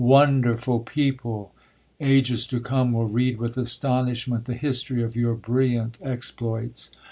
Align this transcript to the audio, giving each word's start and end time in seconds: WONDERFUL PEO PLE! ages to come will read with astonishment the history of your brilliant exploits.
WONDERFUL 0.03 0.79
PEO 0.79 1.13
PLE! 1.13 1.51
ages 1.99 2.47
to 2.47 2.59
come 2.59 2.91
will 2.91 3.05
read 3.07 3.37
with 3.37 3.55
astonishment 3.55 4.45
the 4.45 4.55
history 4.55 5.03
of 5.03 5.15
your 5.15 5.35
brilliant 5.35 5.99
exploits. 6.01 6.89